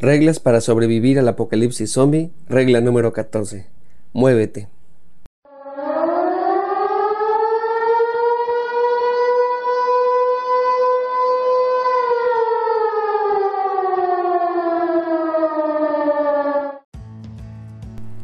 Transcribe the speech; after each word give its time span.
Reglas 0.00 0.38
para 0.38 0.60
sobrevivir 0.60 1.18
al 1.18 1.26
apocalipsis 1.26 1.90
zombie. 1.90 2.30
Regla 2.48 2.80
número 2.80 3.12
14. 3.12 3.66
Muévete. 4.12 4.68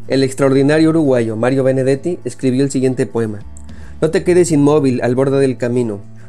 El 0.06 0.22
extraordinario 0.22 0.90
uruguayo 0.90 1.34
Mario 1.34 1.64
Benedetti 1.64 2.20
escribió 2.24 2.62
el 2.62 2.70
siguiente 2.70 3.04
poema. 3.06 3.40
No 4.00 4.12
te 4.12 4.22
quedes 4.22 4.52
inmóvil 4.52 5.00
al 5.02 5.16
borde 5.16 5.40
del 5.40 5.56
camino, 5.56 6.00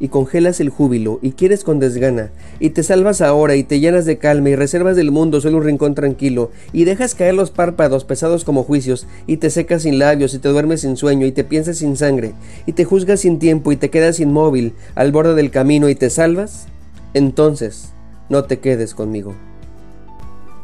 y 0.00 0.08
congelas 0.08 0.60
el 0.60 0.68
júbilo 0.68 1.18
y 1.22 1.32
quieres 1.32 1.64
con 1.64 1.80
desgana, 1.80 2.30
y 2.60 2.70
te 2.70 2.82
salvas 2.82 3.20
ahora 3.20 3.56
y 3.56 3.64
te 3.64 3.80
llenas 3.80 4.04
de 4.04 4.18
calma 4.18 4.50
y 4.50 4.56
reservas 4.56 4.96
del 4.96 5.10
mundo 5.10 5.40
solo 5.40 5.58
un 5.58 5.64
rincón 5.64 5.94
tranquilo, 5.94 6.50
y 6.72 6.84
dejas 6.84 7.14
caer 7.14 7.34
los 7.34 7.50
párpados 7.50 8.04
pesados 8.04 8.44
como 8.44 8.62
juicios, 8.62 9.06
y 9.26 9.38
te 9.38 9.50
secas 9.50 9.82
sin 9.82 9.98
labios 9.98 10.34
y 10.34 10.38
te 10.38 10.48
duermes 10.48 10.82
sin 10.82 10.96
sueño 10.96 11.26
y 11.26 11.32
te 11.32 11.44
piensas 11.44 11.78
sin 11.78 11.96
sangre, 11.96 12.32
y 12.66 12.72
te 12.72 12.84
juzgas 12.84 13.20
sin 13.20 13.38
tiempo 13.38 13.72
y 13.72 13.76
te 13.76 13.90
quedas 13.90 14.20
inmóvil 14.20 14.74
al 14.94 15.12
borde 15.12 15.34
del 15.34 15.50
camino 15.50 15.88
y 15.88 15.94
te 15.94 16.10
salvas, 16.10 16.66
entonces 17.14 17.92
no 18.28 18.44
te 18.44 18.58
quedes 18.58 18.94
conmigo. 18.94 19.34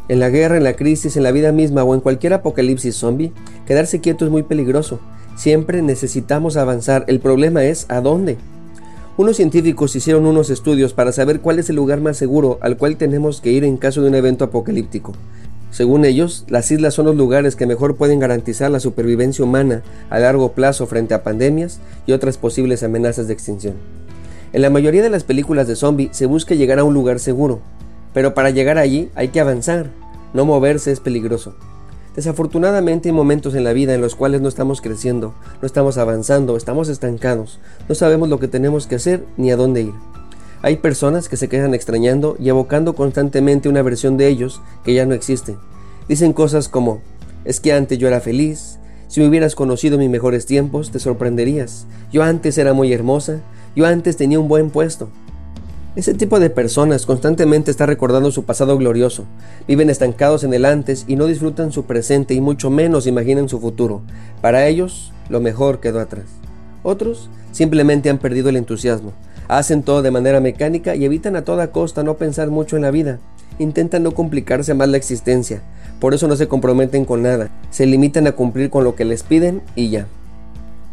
En 0.08 0.20
la 0.20 0.28
guerra, 0.28 0.58
en 0.58 0.64
la 0.64 0.77
crisis, 0.77 1.16
en 1.16 1.22
la 1.22 1.32
vida 1.32 1.50
misma 1.50 1.82
o 1.82 1.94
en 1.94 2.00
cualquier 2.00 2.34
apocalipsis 2.34 2.94
zombie, 2.94 3.32
quedarse 3.66 4.00
quieto 4.00 4.27
es 4.27 4.30
muy 4.30 4.42
peligroso. 4.42 5.00
Siempre 5.34 5.80
necesitamos 5.80 6.58
avanzar. 6.58 7.05
El 7.08 7.20
problema 7.20 7.64
es 7.64 7.86
a 7.88 8.02
dónde. 8.02 8.36
Unos 9.16 9.36
científicos 9.36 9.94
hicieron 9.94 10.26
unos 10.26 10.50
estudios 10.50 10.92
para 10.92 11.12
saber 11.12 11.38
cuál 11.38 11.60
es 11.60 11.70
el 11.70 11.76
lugar 11.76 12.00
más 12.00 12.16
seguro 12.16 12.58
al 12.60 12.76
cual 12.76 12.96
tenemos 12.96 13.40
que 13.40 13.52
ir 13.52 13.62
en 13.62 13.76
caso 13.76 14.02
de 14.02 14.08
un 14.08 14.16
evento 14.16 14.44
apocalíptico. 14.44 15.12
Según 15.70 16.04
ellos, 16.04 16.44
las 16.48 16.68
islas 16.72 16.94
son 16.94 17.06
los 17.06 17.14
lugares 17.14 17.54
que 17.54 17.66
mejor 17.66 17.94
pueden 17.94 18.18
garantizar 18.18 18.72
la 18.72 18.80
supervivencia 18.80 19.44
humana 19.44 19.84
a 20.10 20.18
largo 20.18 20.50
plazo 20.50 20.88
frente 20.88 21.14
a 21.14 21.22
pandemias 21.22 21.78
y 22.08 22.12
otras 22.12 22.38
posibles 22.38 22.82
amenazas 22.82 23.28
de 23.28 23.34
extinción. 23.34 23.74
En 24.52 24.62
la 24.62 24.70
mayoría 24.70 25.02
de 25.02 25.10
las 25.10 25.22
películas 25.22 25.68
de 25.68 25.76
zombie 25.76 26.08
se 26.10 26.26
busca 26.26 26.56
llegar 26.56 26.80
a 26.80 26.84
un 26.84 26.94
lugar 26.94 27.20
seguro, 27.20 27.60
pero 28.14 28.34
para 28.34 28.50
llegar 28.50 28.78
allí 28.78 29.10
hay 29.14 29.28
que 29.28 29.38
avanzar, 29.38 29.90
no 30.32 30.44
moverse 30.44 30.90
es 30.90 30.98
peligroso. 30.98 31.54
Desafortunadamente 32.16 33.08
hay 33.08 33.12
momentos 33.12 33.54
en 33.56 33.64
la 33.64 33.72
vida 33.72 33.92
en 33.92 34.00
los 34.00 34.14
cuales 34.14 34.40
no 34.40 34.48
estamos 34.48 34.80
creciendo, 34.80 35.34
no 35.60 35.66
estamos 35.66 35.98
avanzando, 35.98 36.56
estamos 36.56 36.88
estancados, 36.88 37.58
no 37.88 37.94
sabemos 37.96 38.28
lo 38.28 38.38
que 38.38 38.46
tenemos 38.46 38.86
que 38.86 38.94
hacer 38.94 39.24
ni 39.36 39.50
a 39.50 39.56
dónde 39.56 39.82
ir. 39.82 39.94
Hay 40.62 40.76
personas 40.76 41.28
que 41.28 41.36
se 41.36 41.48
quedan 41.48 41.74
extrañando 41.74 42.36
y 42.38 42.48
evocando 42.48 42.94
constantemente 42.94 43.68
una 43.68 43.82
versión 43.82 44.16
de 44.16 44.28
ellos 44.28 44.62
que 44.84 44.94
ya 44.94 45.06
no 45.06 45.14
existe. 45.14 45.56
Dicen 46.08 46.32
cosas 46.32 46.68
como, 46.68 47.00
es 47.44 47.58
que 47.58 47.72
antes 47.72 47.98
yo 47.98 48.06
era 48.06 48.20
feliz, 48.20 48.78
si 49.08 49.20
me 49.20 49.28
hubieras 49.28 49.56
conocido 49.56 49.98
mis 49.98 50.08
mejores 50.08 50.46
tiempos 50.46 50.92
te 50.92 51.00
sorprenderías, 51.00 51.86
yo 52.12 52.22
antes 52.22 52.56
era 52.58 52.72
muy 52.74 52.92
hermosa, 52.92 53.40
yo 53.74 53.86
antes 53.86 54.16
tenía 54.16 54.38
un 54.38 54.46
buen 54.46 54.70
puesto, 54.70 55.08
ese 55.96 56.12
tipo 56.12 56.40
de 56.40 56.50
personas 56.50 57.06
constantemente 57.06 57.70
está 57.70 57.86
recordando 57.86 58.32
su 58.32 58.42
pasado 58.42 58.76
glorioso, 58.76 59.26
viven 59.68 59.90
estancados 59.90 60.42
en 60.42 60.52
el 60.52 60.64
antes 60.64 61.04
y 61.06 61.14
no 61.14 61.26
disfrutan 61.26 61.70
su 61.70 61.84
presente 61.84 62.34
y 62.34 62.40
mucho 62.40 62.68
menos 62.68 63.06
imaginan 63.06 63.48
su 63.48 63.60
futuro. 63.60 64.02
Para 64.40 64.66
ellos, 64.66 65.12
lo 65.28 65.40
mejor 65.40 65.78
quedó 65.78 66.00
atrás. 66.00 66.24
Otros 66.83 67.30
simplemente 67.52 68.10
han 68.10 68.18
perdido 68.18 68.48
el 68.48 68.56
entusiasmo, 68.56 69.12
hacen 69.46 69.84
todo 69.84 70.02
de 70.02 70.10
manera 70.10 70.40
mecánica 70.40 70.96
y 70.96 71.04
evitan 71.04 71.36
a 71.36 71.44
toda 71.44 71.70
costa 71.70 72.02
no 72.02 72.14
pensar 72.14 72.50
mucho 72.50 72.74
en 72.74 72.83
la 72.83 72.90
vida. 72.90 73.20
Intentan 73.60 74.02
no 74.02 74.10
complicarse 74.10 74.74
más 74.74 74.88
la 74.88 74.96
existencia, 74.96 75.62
por 76.00 76.12
eso 76.12 76.27
no 76.27 76.34
se 76.34 76.48
comprometen 76.48 77.04
con 77.04 77.22
nada, 77.22 77.50
se 77.70 77.86
limitan 77.86 78.27
a 78.27 78.33
cumplir 78.33 78.68
con 78.68 78.83
lo 78.83 78.96
que 78.96 79.04
les 79.04 79.22
piden 79.22 79.62
y 79.77 79.90
ya. 79.90 80.08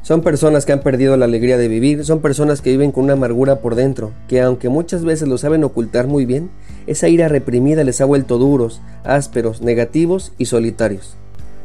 Son 0.04 0.22
personas 0.22 0.66
que 0.66 0.72
han 0.72 0.82
perdido 0.82 1.16
la 1.16 1.26
alegría 1.26 1.60
de 1.60 1.68
vivir, 1.68 2.04
son 2.06 2.22
personas 2.22 2.62
que 2.62 2.72
viven 2.72 2.92
con 2.92 3.04
una 3.04 3.14
amargura 3.14 3.60
por 3.60 3.76
dentro, 3.76 4.12
que 4.28 4.42
aunque 4.42 4.68
muchas 4.68 5.06
veces 5.06 5.28
lo 5.28 5.38
saben 5.38 5.64
ocultar 5.64 6.08
muy 6.08 6.26
bien, 6.26 6.50
esa 6.88 7.08
ira 7.08 7.28
reprimida 7.28 7.84
les 7.84 8.02
ha 8.02 8.06
vuelto 8.06 8.40
duros, 8.40 8.82
ásperos, 9.04 9.62
negativos 9.62 10.34
y 10.40 10.46
solitarios. 10.46 11.16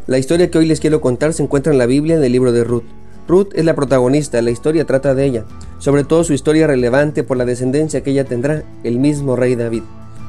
La 0.06 0.19
historia 0.19 0.50
que 0.50 0.58
hoy 0.58 0.66
les 0.66 0.80
quiero 0.80 1.00
contar 1.00 1.32
se 1.32 1.42
encuentra 1.42 1.72
en 1.72 1.78
la 1.78 1.86
Biblia 1.86 2.16
en 2.16 2.25
el 2.25 2.32
libro 2.32 2.52
de 2.52 2.62
Ruth. 2.62 2.84
Ruth 3.26 3.48
es 3.54 3.64
la 3.64 3.75
protagonista, 3.75 4.42
la 4.42 4.50
historia 4.50 4.84
trata 4.84 5.14
de 5.14 5.25
ella, 5.25 5.44
sobre 5.78 6.04
todo 6.04 6.22
su 6.22 6.34
historia 6.34 6.66
relevante 6.66 7.25
por 7.25 7.38
la 7.38 7.46
descendencia 7.46 8.02
que 8.02 8.10
ella 8.10 8.25
tendrá, 8.25 8.64
el 8.84 8.98
mismo 8.98 9.34
rey 9.34 9.56
David. 9.56 9.82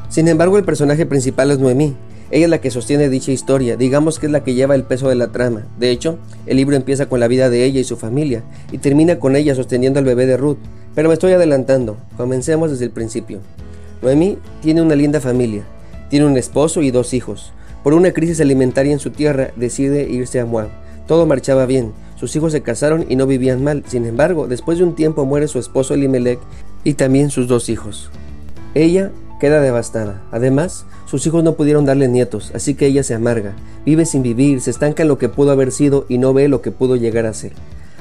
Sin 0.07 0.29
embargo, 0.29 0.57
el 0.57 0.63
personaje 0.63 1.05
principal 1.05 1.51
es 1.51 1.59
Noemí, 1.59 1.95
ella 2.29 2.45
es 2.45 2.49
la 2.49 2.59
que 2.59 2.71
sostiene 2.71 3.09
dicha 3.09 3.31
historia, 3.31 3.77
digamos 3.77 4.19
que 4.19 4.25
es 4.25 4.31
la 4.31 4.43
que 4.43 4.53
lleva 4.53 4.75
el 4.75 4.83
peso 4.83 5.07
de 5.07 5.15
la 5.15 5.31
trama. 5.31 5.65
De 5.79 5.91
hecho, 5.91 6.17
el 6.45 6.57
libro 6.57 6.75
empieza 6.75 7.07
con 7.07 7.19
la 7.19 7.27
vida 7.27 7.49
de 7.49 7.63
ella 7.63 7.79
y 7.79 7.85
su 7.85 7.95
familia, 7.95 8.43
y 8.71 8.79
termina 8.79 9.17
con 9.17 9.35
ella 9.35 9.55
sosteniendo 9.55 9.99
al 9.99 10.05
bebé 10.05 10.25
de 10.25 10.35
Ruth. 10.35 10.57
Pero 10.93 11.07
me 11.07 11.13
estoy 11.13 11.31
adelantando, 11.31 11.97
comencemos 12.17 12.71
desde 12.71 12.85
el 12.85 12.91
principio. 12.91 13.39
Noemí 14.01 14.37
tiene 14.61 14.81
una 14.81 14.95
linda 14.95 15.21
familia, 15.21 15.63
tiene 16.09 16.25
un 16.25 16.37
esposo 16.37 16.81
y 16.81 16.91
dos 16.91 17.13
hijos. 17.13 17.53
Por 17.83 17.93
una 17.93 18.11
crisis 18.11 18.41
alimentaria 18.41 18.91
en 18.91 18.99
su 18.99 19.11
tierra, 19.11 19.51
decide 19.55 20.09
irse 20.09 20.39
a 20.39 20.45
Moab. 20.45 20.69
Todo 21.07 21.25
marchaba 21.25 21.65
bien, 21.65 21.93
sus 22.17 22.35
hijos 22.35 22.51
se 22.51 22.61
casaron 22.61 23.05
y 23.07 23.15
no 23.15 23.27
vivían 23.27 23.63
mal. 23.63 23.83
Sin 23.87 24.05
embargo, 24.05 24.47
después 24.47 24.79
de 24.79 24.83
un 24.83 24.95
tiempo 24.95 25.25
muere 25.25 25.47
su 25.47 25.59
esposo 25.59 25.93
Elimelech 25.93 26.39
y 26.83 26.95
también 26.95 27.29
sus 27.29 27.47
dos 27.47 27.69
hijos. 27.69 28.09
Ella 28.73 29.11
queda 29.39 29.61
devastada. 29.61 30.21
Además, 30.31 30.85
sus 31.05 31.25
hijos 31.27 31.43
no 31.43 31.55
pudieron 31.55 31.85
darle 31.85 32.07
nietos, 32.07 32.51
así 32.53 32.75
que 32.75 32.87
ella 32.87 33.03
se 33.03 33.13
amarga, 33.13 33.53
vive 33.85 34.05
sin 34.05 34.23
vivir, 34.23 34.61
se 34.61 34.71
estanca 34.71 35.03
en 35.03 35.09
lo 35.09 35.17
que 35.17 35.29
pudo 35.29 35.51
haber 35.51 35.71
sido 35.71 36.05
y 36.09 36.17
no 36.17 36.33
ve 36.33 36.47
lo 36.47 36.61
que 36.61 36.71
pudo 36.71 36.95
llegar 36.95 37.25
a 37.25 37.33
ser. 37.33 37.53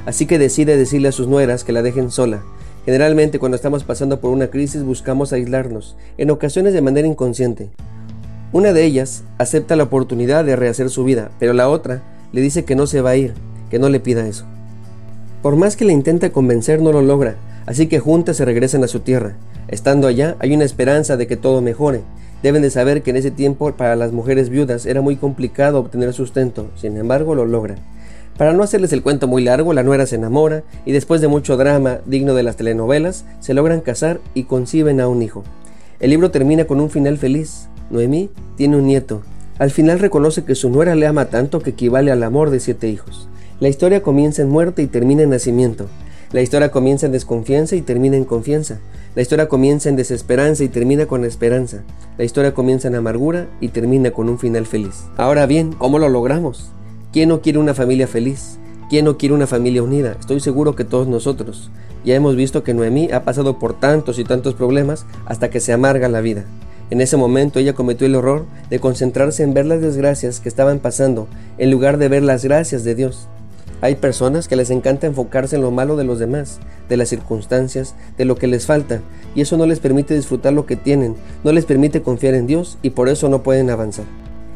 Así 0.07 0.27
que 0.27 0.39
decide 0.39 0.77
decirle 0.77 1.09
a 1.09 1.13
sus 1.13 1.29
nueras 1.29 1.65
que 1.65 1.73
la 1.73 1.83
dejen 1.83 2.11
sola. 2.11 2.43
Generalmente 2.85 3.39
cuando 3.39 3.57
estamos 3.57 3.83
pasando 3.83 4.21
por 4.21 4.31
una 4.31 4.49
crisis 4.49 4.85
buscamos 4.85 5.33
aislarnos, 5.33 5.97
en 6.19 6.31
ocasiones 6.31 6.73
de 6.73 6.83
manera 6.83 7.09
inconsciente. 7.09 7.71
Una 8.53 8.73
de 8.73 8.85
ellas 8.85 9.25
acepta 9.39 9.75
la 9.75 9.83
oportunidad 9.83 10.45
de 10.45 10.55
rehacer 10.55 10.89
su 10.89 11.03
vida, 11.03 11.33
pero 11.41 11.53
la 11.53 11.69
otra 11.69 12.03
le 12.33 12.41
dice 12.41 12.65
que 12.65 12.77
no 12.77 12.87
se 12.87 13.01
va 13.01 13.11
a 13.11 13.17
ir, 13.17 13.35
que 13.71 13.81
no 13.81 13.89
le 13.89 13.99
pida 13.99 14.29
eso. 14.29 14.45
Por 15.43 15.57
más 15.57 15.77
que 15.77 15.85
le 15.85 15.93
intenta 15.93 16.31
convencer 16.31 16.81
no 16.81 16.93
lo 16.93 17.03
logra, 17.03 17.37
así 17.67 17.89
que 17.89 17.99
juntas 17.99 18.37
se 18.37 18.45
regresan 18.45 18.85
a 18.85 18.89
su 18.89 19.01
tierra. 19.01 19.37
Estando 19.69 20.07
allá 20.07 20.37
hay 20.39 20.55
una 20.55 20.65
esperanza 20.65 21.17
de 21.17 21.27
que 21.27 21.37
todo 21.37 21.61
mejore. 21.61 22.03
Deben 22.43 22.63
de 22.63 22.71
saber 22.71 23.03
que 23.03 23.11
en 23.11 23.17
ese 23.17 23.31
tiempo 23.31 23.73
para 23.73 23.97
las 23.97 24.13
mujeres 24.13 24.49
viudas 24.49 24.87
era 24.87 25.01
muy 25.01 25.17
complicado 25.17 25.81
obtener 25.81 26.13
sustento, 26.13 26.69
sin 26.77 26.97
embargo 26.97 27.35
lo 27.35 27.47
logran. 27.47 27.79
Para 28.37 28.53
no 28.53 28.63
hacerles 28.63 28.93
el 28.93 29.03
cuento 29.03 29.27
muy 29.27 29.43
largo, 29.43 29.73
la 29.73 29.83
nuera 29.83 30.07
se 30.07 30.17
enamora 30.17 30.63
y 30.85 30.93
después 30.93 31.21
de 31.21 31.29
mucho 31.29 31.57
drama 31.57 32.01
digno 32.05 32.35
de 32.35 32.43
las 32.43 32.57
telenovelas, 32.57 33.25
se 33.41 33.55
logran 33.55 33.81
casar 33.81 34.21
y 34.35 34.45
conciben 34.45 35.01
a 35.01 35.09
un 35.09 35.23
hijo. 35.23 35.43
El 35.99 36.11
libro 36.11 36.31
termina 36.31 36.67
con 36.67 36.81
un 36.81 36.91
final 36.91 37.17
feliz. 37.17 37.69
Noemí 37.91 38.31
tiene 38.57 38.77
un 38.77 38.87
nieto. 38.87 39.23
Al 39.59 39.71
final 39.71 39.99
reconoce 39.99 40.45
que 40.45 40.55
su 40.55 40.69
nuera 40.69 40.95
le 40.95 41.07
ama 41.07 41.27
tanto 41.27 41.61
que 41.61 41.71
equivale 41.71 42.13
al 42.13 42.23
amor 42.23 42.51
de 42.51 42.61
siete 42.61 42.89
hijos. 42.89 43.29
La 43.59 43.69
historia 43.69 44.03
comienza 44.03 44.43
en 44.43 44.51
muerte 44.51 44.83
y 44.83 44.87
termina 44.87 45.23
en 45.23 45.31
nacimiento. 45.31 45.87
La 46.33 46.43
historia 46.43 46.71
comienza 46.71 47.07
en 47.07 47.13
desconfianza 47.13 47.75
y 47.77 47.81
termina 47.81 48.19
en 48.19 48.27
confianza. 48.27 48.81
La 49.17 49.23
historia 49.23 49.49
comienza 49.49 49.89
en 49.89 49.97
desesperanza 49.97 50.63
y 50.63 50.69
termina 50.69 51.07
con 51.07 51.25
esperanza. 51.25 51.83
La 52.19 52.25
historia 52.25 52.53
comienza 52.53 52.87
en 52.89 52.97
amargura 52.97 53.49
y 53.63 53.69
termina 53.69 54.11
con 54.11 54.29
un 54.29 54.39
final 54.39 54.67
feliz. 54.67 55.05
Ahora 55.17 55.47
bien, 55.47 55.73
¿cómo 55.73 55.99
lo 55.99 56.11
logramos? 56.11 56.71
¿Quién 57.15 57.31
no 57.31 57.41
quiere 57.41 57.59
una 57.59 57.73
familia 57.73 58.07
feliz? 58.07 58.59
¿Quién 58.91 59.07
no 59.07 59.17
quiere 59.17 59.35
una 59.35 59.47
familia 59.47 59.83
unida? 59.83 60.19
Estoy 60.21 60.41
seguro 60.41 60.77
que 60.77 60.85
todos 60.85 61.09
nosotros. 61.09 61.71
Ya 62.05 62.15
hemos 62.15 62.37
visto 62.37 62.63
que 62.63 62.75
Noemí 62.75 63.11
ha 63.11 63.25
pasado 63.25 63.59
por 63.59 63.81
tantos 63.81 64.19
y 64.19 64.25
tantos 64.25 64.53
problemas 64.53 65.07
hasta 65.25 65.49
que 65.49 65.61
se 65.61 65.73
amarga 65.73 66.11
la 66.11 66.21
vida. 66.21 66.45
En 66.91 67.01
ese 67.01 67.17
momento 67.17 67.59
ella 67.59 67.73
cometió 67.73 68.07
el 68.07 68.17
error 68.17 68.45
de 68.69 68.81
concentrarse 68.81 69.43
en 69.43 69.55
ver 69.55 69.65
las 69.65 69.81
desgracias 69.81 70.41
que 70.41 70.51
estaban 70.51 70.79
pasando 70.79 71.27
en 71.57 71.71
lugar 71.71 71.97
de 71.97 72.09
ver 72.09 72.23
las 72.23 72.45
gracias 72.45 72.85
de 72.85 72.95
Dios. 72.95 73.29
Hay 73.87 73.95
personas 73.95 74.49
que 74.49 74.57
les 74.57 74.71
encanta 74.71 75.07
enfocarse 75.07 75.55
en 75.55 75.63
lo 75.63 75.71
malo 75.71 75.95
de 75.95 76.03
los 76.03 76.19
demás, 76.19 76.59
de 76.89 76.97
las 76.97 77.09
circunstancias, 77.09 77.95
de 78.19 78.25
lo 78.25 78.35
que 78.35 78.49
les 78.49 78.67
falta, 78.67 79.01
y 79.37 79.43
eso 79.43 79.57
no 79.57 79.65
les 79.65 79.79
permite 79.79 80.13
disfrutar 80.13 80.53
lo 80.55 80.67
que 80.67 80.75
tienen, 80.75 81.15
no 81.45 81.53
les 81.53 81.67
permite 81.67 82.03
confiar 82.03 82.35
en 82.35 82.49
Dios 82.49 82.79
y 82.83 82.91
por 82.91 83.09
eso 83.09 83.29
no 83.29 83.45
pueden 83.45 83.71
avanzar. 83.71 84.05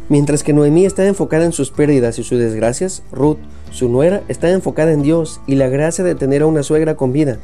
Mientras 0.08 0.42
que 0.42 0.52
Noemí 0.52 0.84
está 0.84 1.06
enfocada 1.06 1.44
en 1.44 1.52
sus 1.52 1.70
pérdidas 1.70 2.18
y 2.18 2.24
sus 2.24 2.40
desgracias, 2.40 3.04
Ruth, 3.12 3.38
su 3.70 3.88
nuera, 3.88 4.24
está 4.26 4.50
enfocada 4.50 4.90
en 4.90 5.04
Dios 5.04 5.40
y 5.46 5.54
la 5.54 5.68
gracia 5.68 6.02
de 6.02 6.16
tener 6.16 6.42
a 6.42 6.46
una 6.46 6.64
suegra 6.64 6.96
con 6.96 7.12
vida. 7.12 7.38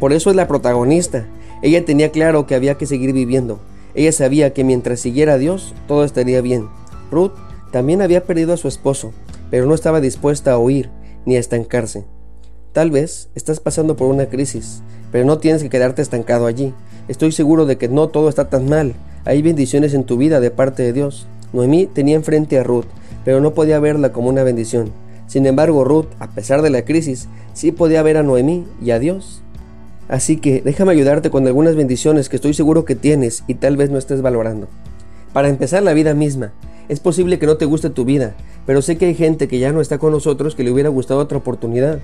Por 0.00 0.12
eso 0.12 0.28
es 0.28 0.36
la 0.36 0.46
protagonista. 0.46 1.26
Ella 1.62 1.86
tenía 1.86 2.12
claro 2.12 2.46
que 2.46 2.54
había 2.54 2.74
que 2.74 2.84
seguir 2.84 3.14
viviendo. 3.14 3.60
Ella 3.94 4.12
sabía 4.12 4.52
que 4.52 4.62
mientras 4.62 5.00
siguiera 5.00 5.32
a 5.32 5.38
Dios, 5.38 5.74
todo 5.88 6.04
estaría 6.04 6.42
bien. 6.42 6.68
Ruth 7.10 7.32
también 7.70 8.02
había 8.02 8.24
perdido 8.24 8.52
a 8.52 8.58
su 8.58 8.68
esposo, 8.68 9.14
pero 9.50 9.64
no 9.64 9.74
estaba 9.74 10.02
dispuesta 10.02 10.52
a 10.52 10.58
huir 10.58 10.90
ni 11.26 11.36
a 11.36 11.40
estancarse. 11.40 12.04
Tal 12.72 12.90
vez 12.90 13.28
estás 13.34 13.60
pasando 13.60 13.96
por 13.96 14.08
una 14.08 14.26
crisis, 14.26 14.82
pero 15.12 15.24
no 15.24 15.38
tienes 15.38 15.62
que 15.62 15.70
quedarte 15.70 16.02
estancado 16.02 16.46
allí. 16.46 16.74
Estoy 17.06 17.32
seguro 17.32 17.66
de 17.66 17.78
que 17.78 17.88
no 17.88 18.08
todo 18.08 18.28
está 18.28 18.48
tan 18.48 18.68
mal. 18.68 18.94
Hay 19.24 19.42
bendiciones 19.42 19.94
en 19.94 20.04
tu 20.04 20.16
vida 20.16 20.40
de 20.40 20.50
parte 20.50 20.82
de 20.82 20.92
Dios. 20.92 21.26
Noemí 21.52 21.86
tenía 21.86 22.16
enfrente 22.16 22.58
a 22.58 22.64
Ruth, 22.64 22.86
pero 23.24 23.40
no 23.40 23.54
podía 23.54 23.78
verla 23.78 24.12
como 24.12 24.28
una 24.28 24.42
bendición. 24.42 24.90
Sin 25.26 25.46
embargo, 25.46 25.84
Ruth, 25.84 26.06
a 26.18 26.30
pesar 26.30 26.62
de 26.62 26.70
la 26.70 26.84
crisis, 26.84 27.28
sí 27.52 27.72
podía 27.72 28.02
ver 28.02 28.16
a 28.16 28.22
Noemí 28.22 28.66
y 28.82 28.90
a 28.90 28.98
Dios. 28.98 29.42
Así 30.08 30.36
que 30.36 30.60
déjame 30.60 30.92
ayudarte 30.92 31.30
con 31.30 31.46
algunas 31.46 31.76
bendiciones 31.76 32.28
que 32.28 32.36
estoy 32.36 32.52
seguro 32.52 32.84
que 32.84 32.94
tienes 32.94 33.44
y 33.46 33.54
tal 33.54 33.76
vez 33.76 33.90
no 33.90 33.98
estés 33.98 34.20
valorando. 34.20 34.68
Para 35.32 35.48
empezar, 35.48 35.82
la 35.82 35.94
vida 35.94 36.14
misma. 36.14 36.52
Es 36.88 37.00
posible 37.00 37.38
que 37.38 37.46
no 37.46 37.56
te 37.56 37.64
guste 37.64 37.88
tu 37.88 38.04
vida, 38.04 38.34
pero 38.66 38.82
sé 38.82 38.96
que 38.98 39.06
hay 39.06 39.14
gente 39.14 39.48
que 39.48 39.58
ya 39.58 39.72
no 39.72 39.80
está 39.80 39.98
con 39.98 40.12
nosotros 40.12 40.54
que 40.54 40.64
le 40.64 40.70
hubiera 40.70 40.90
gustado 40.90 41.20
otra 41.20 41.38
oportunidad. 41.38 42.00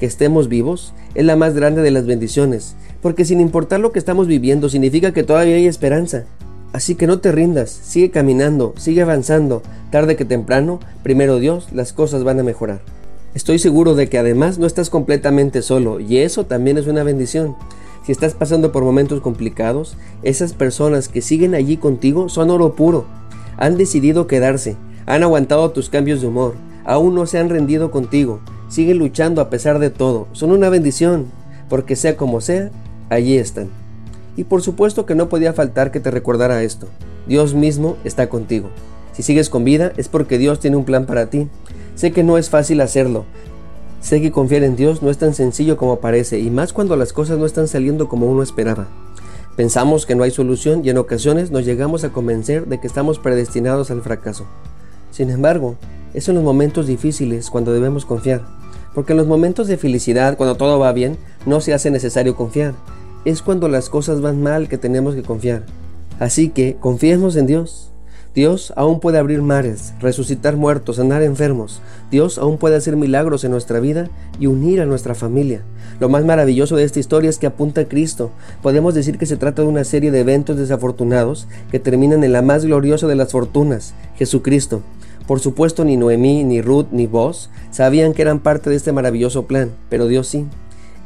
Que 0.00 0.06
estemos 0.06 0.48
vivos 0.48 0.92
es 1.14 1.24
la 1.24 1.36
más 1.36 1.54
grande 1.54 1.82
de 1.82 1.90
las 1.90 2.06
bendiciones, 2.06 2.76
porque 3.00 3.24
sin 3.24 3.40
importar 3.40 3.80
lo 3.80 3.90
que 3.90 3.98
estamos 3.98 4.26
viviendo 4.26 4.68
significa 4.68 5.12
que 5.12 5.22
todavía 5.22 5.56
hay 5.56 5.66
esperanza. 5.66 6.24
Así 6.72 6.94
que 6.94 7.06
no 7.06 7.20
te 7.20 7.32
rindas, 7.32 7.70
sigue 7.70 8.10
caminando, 8.10 8.74
sigue 8.76 9.00
avanzando. 9.00 9.62
Tarde 9.90 10.16
que 10.16 10.26
temprano, 10.26 10.80
primero 11.02 11.38
Dios, 11.38 11.68
las 11.72 11.94
cosas 11.94 12.22
van 12.22 12.38
a 12.38 12.44
mejorar. 12.44 12.82
Estoy 13.34 13.58
seguro 13.58 13.94
de 13.94 14.08
que 14.08 14.18
además 14.18 14.58
no 14.58 14.66
estás 14.66 14.90
completamente 14.90 15.62
solo 15.62 16.00
y 16.00 16.18
eso 16.18 16.44
también 16.44 16.76
es 16.76 16.86
una 16.86 17.02
bendición. 17.02 17.56
Si 18.04 18.12
estás 18.12 18.34
pasando 18.34 18.72
por 18.72 18.84
momentos 18.84 19.20
complicados, 19.20 19.96
esas 20.22 20.52
personas 20.52 21.08
que 21.08 21.22
siguen 21.22 21.54
allí 21.54 21.78
contigo 21.78 22.28
son 22.28 22.50
oro 22.50 22.74
puro. 22.74 23.06
Han 23.58 23.76
decidido 23.76 24.26
quedarse, 24.26 24.76
han 25.06 25.22
aguantado 25.22 25.70
tus 25.70 25.90
cambios 25.90 26.20
de 26.20 26.28
humor, 26.28 26.54
aún 26.84 27.14
no 27.14 27.26
se 27.26 27.38
han 27.38 27.48
rendido 27.48 27.90
contigo, 27.90 28.40
siguen 28.68 28.98
luchando 28.98 29.40
a 29.40 29.50
pesar 29.50 29.78
de 29.78 29.90
todo. 29.90 30.28
Son 30.32 30.52
una 30.52 30.68
bendición, 30.68 31.26
porque 31.68 31.96
sea 31.96 32.16
como 32.16 32.40
sea, 32.40 32.70
allí 33.10 33.36
están. 33.36 33.68
Y 34.36 34.44
por 34.44 34.62
supuesto 34.62 35.04
que 35.04 35.14
no 35.14 35.28
podía 35.28 35.52
faltar 35.52 35.90
que 35.90 36.00
te 36.00 36.10
recordara 36.10 36.62
esto. 36.62 36.86
Dios 37.26 37.54
mismo 37.54 37.96
está 38.04 38.28
contigo. 38.28 38.70
Si 39.12 39.22
sigues 39.22 39.50
con 39.50 39.64
vida 39.64 39.92
es 39.96 40.08
porque 40.08 40.38
Dios 40.38 40.60
tiene 40.60 40.76
un 40.76 40.84
plan 40.84 41.04
para 41.04 41.28
ti. 41.28 41.48
Sé 41.96 42.12
que 42.12 42.22
no 42.22 42.38
es 42.38 42.48
fácil 42.48 42.80
hacerlo. 42.80 43.24
Sé 44.00 44.22
que 44.22 44.30
confiar 44.30 44.62
en 44.62 44.76
Dios 44.76 45.02
no 45.02 45.10
es 45.10 45.18
tan 45.18 45.34
sencillo 45.34 45.76
como 45.76 45.98
parece, 45.98 46.38
y 46.38 46.50
más 46.50 46.72
cuando 46.72 46.94
las 46.94 47.12
cosas 47.12 47.36
no 47.38 47.46
están 47.46 47.66
saliendo 47.66 48.08
como 48.08 48.26
uno 48.26 48.44
esperaba. 48.44 48.86
Pensamos 49.58 50.06
que 50.06 50.14
no 50.14 50.22
hay 50.22 50.30
solución 50.30 50.82
y 50.82 50.88
en 50.88 50.96
ocasiones 50.96 51.50
nos 51.50 51.66
llegamos 51.66 52.02
a 52.04 52.10
convencer 52.10 52.66
de 52.66 52.80
que 52.80 52.86
estamos 52.86 53.18
predestinados 53.18 53.90
al 53.90 54.00
fracaso. 54.00 54.46
Sin 55.10 55.28
embargo, 55.28 55.76
es 56.14 56.26
en 56.30 56.36
los 56.36 56.44
momentos 56.44 56.86
difíciles 56.86 57.50
cuando 57.50 57.74
debemos 57.74 58.06
confiar, 58.06 58.46
porque 58.94 59.12
en 59.12 59.18
los 59.18 59.26
momentos 59.26 59.66
de 59.66 59.76
felicidad, 59.76 60.38
cuando 60.38 60.54
todo 60.54 60.78
va 60.78 60.92
bien, 60.92 61.18
no 61.44 61.60
se 61.60 61.74
hace 61.74 61.90
necesario 61.90 62.34
confiar 62.34 62.72
es 63.24 63.42
cuando 63.42 63.68
las 63.68 63.88
cosas 63.90 64.20
van 64.20 64.42
mal 64.42 64.68
que 64.68 64.78
tenemos 64.78 65.14
que 65.14 65.22
confiar. 65.22 65.64
Así 66.18 66.48
que 66.48 66.76
confiemos 66.80 67.36
en 67.36 67.46
Dios. 67.46 67.90
Dios 68.34 68.72
aún 68.76 69.00
puede 69.00 69.18
abrir 69.18 69.42
mares, 69.42 69.94
resucitar 70.00 70.56
muertos, 70.56 70.96
sanar 70.96 71.22
enfermos. 71.22 71.80
Dios 72.10 72.38
aún 72.38 72.58
puede 72.58 72.76
hacer 72.76 72.96
milagros 72.96 73.42
en 73.44 73.50
nuestra 73.50 73.80
vida 73.80 74.08
y 74.38 74.46
unir 74.46 74.80
a 74.80 74.86
nuestra 74.86 75.14
familia. 75.14 75.62
Lo 75.98 76.08
más 76.08 76.24
maravilloso 76.24 76.76
de 76.76 76.84
esta 76.84 77.00
historia 77.00 77.30
es 77.30 77.38
que 77.38 77.46
apunta 77.46 77.80
a 77.80 77.88
Cristo. 77.88 78.30
Podemos 78.62 78.94
decir 78.94 79.18
que 79.18 79.26
se 79.26 79.36
trata 79.36 79.62
de 79.62 79.68
una 79.68 79.84
serie 79.84 80.10
de 80.10 80.20
eventos 80.20 80.56
desafortunados 80.56 81.48
que 81.70 81.80
terminan 81.80 82.22
en 82.22 82.32
la 82.32 82.42
más 82.42 82.64
gloriosa 82.64 83.06
de 83.06 83.16
las 83.16 83.32
fortunas, 83.32 83.94
Jesucristo. 84.16 84.82
Por 85.26 85.40
supuesto, 85.40 85.84
ni 85.84 85.96
Noemí, 85.96 86.44
ni 86.44 86.62
Ruth, 86.62 86.86
ni 86.90 87.06
vos 87.06 87.50
sabían 87.70 88.14
que 88.14 88.22
eran 88.22 88.40
parte 88.40 88.70
de 88.70 88.76
este 88.76 88.92
maravilloso 88.92 89.46
plan, 89.46 89.72
pero 89.90 90.06
Dios 90.06 90.28
sí. 90.28 90.46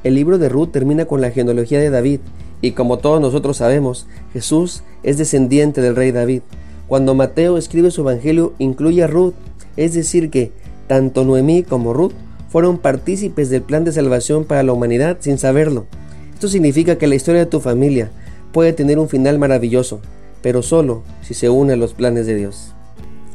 El 0.04 0.14
libro 0.14 0.38
de 0.38 0.48
Ruth 0.48 0.70
termina 0.70 1.06
con 1.06 1.20
la 1.20 1.30
genealogía 1.30 1.80
de 1.80 1.90
David, 1.90 2.20
y 2.60 2.72
como 2.72 2.98
todos 2.98 3.20
nosotros 3.20 3.56
sabemos, 3.56 4.06
Jesús 4.32 4.84
es 5.02 5.19
descendiente 5.19 5.80
del 5.80 5.96
rey 5.96 6.12
David. 6.12 6.42
Cuando 6.88 7.14
Mateo 7.14 7.56
escribe 7.56 7.90
su 7.90 8.02
evangelio, 8.02 8.52
incluye 8.58 9.02
a 9.02 9.06
Ruth, 9.06 9.34
es 9.76 9.94
decir 9.94 10.31
que 10.31 10.52
tanto 10.87 11.25
Noemí 11.25 11.62
como 11.62 11.93
Ruth 11.93 12.12
fueron 12.49 12.79
partícipes 12.79 13.49
del 13.49 13.62
plan 13.62 13.84
de 13.84 13.93
salvación 13.93 14.44
para 14.44 14.62
la 14.62 14.73
humanidad 14.73 15.17
sin 15.20 15.38
saberlo. 15.38 15.87
Esto 16.34 16.49
significa 16.49 16.99
que 16.99 17.06
la 17.06 17.14
historia 17.14 17.40
de 17.40 17.50
tu 17.50 17.61
familia 17.61 18.11
puede 18.52 18.73
tener 18.73 18.99
un 18.99 19.08
final 19.08 19.38
maravilloso, 19.38 20.00
pero 20.43 20.62
solo 20.62 21.02
si 21.23 21.34
se 21.34 21.49
une 21.49 21.73
a 21.73 21.76
los 21.76 21.94
planes 21.94 22.26
de 22.26 22.34
Dios. 22.34 22.75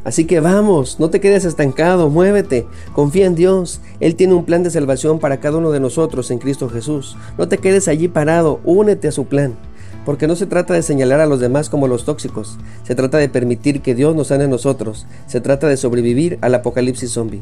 Así 0.04 0.24
que 0.24 0.40
vamos, 0.40 1.00
no 1.00 1.10
te 1.10 1.20
quedes 1.20 1.44
estancado, 1.44 2.10
muévete, 2.10 2.66
confía 2.94 3.26
en 3.26 3.36
Dios. 3.36 3.82
Él 4.00 4.16
tiene 4.16 4.36
un 4.36 4.46
plan 4.46 4.64
de 4.64 4.70
salvación 4.70 5.20
para 5.20 5.42
cada 5.42 5.58
uno 5.58 5.72
de 5.72 5.82
nosotros 5.82 6.32
en 6.32 6.40
Cristo 6.40 6.70
Jesús. 6.70 7.18
No 7.38 7.50
te 7.50 7.58
quedes 7.58 7.90
allí 7.90 8.08
parado, 8.08 8.62
únete 8.64 9.10
a 9.10 9.12
su 9.12 9.26
plan. 9.26 9.58
Porque 10.07 10.25
no 10.25 10.38
se 10.38 10.45
trata 10.45 10.74
de 10.74 10.83
señalar 10.83 11.19
a 11.19 11.25
los 11.25 11.42
demás 11.42 11.69
como 11.69 11.89
los 11.89 12.06
tóxicos, 12.06 12.57
se 12.83 12.95
trata 12.95 13.18
de 13.18 13.27
permitir 13.27 13.81
que 13.81 13.94
Dios 13.94 14.15
nos 14.15 14.27
sane 14.27 14.45
a 14.45 14.48
nosotros, 14.48 15.06
se 15.25 15.42
trata 15.42 15.68
de 15.68 15.75
sobrevivir 15.75 16.38
al 16.39 16.56
apocalipsis 16.56 17.12
zombie. 17.12 17.42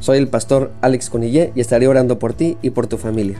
Soy 0.00 0.16
el 0.16 0.28
pastor 0.28 0.72
Alex 0.80 1.10
Conillé 1.10 1.52
y 1.54 1.60
estaré 1.60 1.88
orando 1.88 2.18
por 2.18 2.32
ti 2.32 2.56
y 2.62 2.70
por 2.70 2.86
tu 2.86 2.96
familia. 2.96 3.36